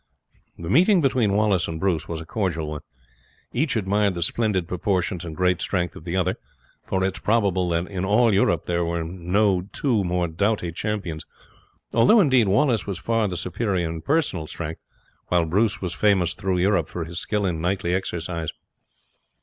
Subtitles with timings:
[0.57, 2.81] The meeting between Wallace and Bruce was a cordial one.
[3.53, 6.37] Each admired the splendid proportions and great strength of the other,
[6.83, 11.23] for it is probable that in all Europe there were no two more doughty champions;
[11.93, 14.81] although, indeed, Wallace was far the superior in personal strength
[15.27, 18.49] while Bruce was famous through Europe for his skill in knightly exercise.